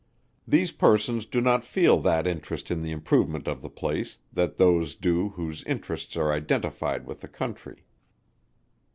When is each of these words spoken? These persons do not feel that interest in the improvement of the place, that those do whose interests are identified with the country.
These 0.47 0.71
persons 0.71 1.27
do 1.27 1.41
not 1.41 1.63
feel 1.63 1.99
that 1.99 2.25
interest 2.25 2.71
in 2.71 2.81
the 2.81 2.89
improvement 2.89 3.47
of 3.47 3.61
the 3.61 3.69
place, 3.69 4.17
that 4.33 4.57
those 4.57 4.95
do 4.95 5.29
whose 5.29 5.61
interests 5.65 6.15
are 6.17 6.31
identified 6.33 7.05
with 7.05 7.21
the 7.21 7.27
country. 7.27 7.85